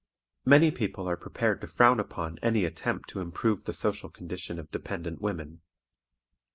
[0.45, 4.71] Many people are prepared to frown upon any attempt to improve the social condition of
[4.71, 5.61] dependent women.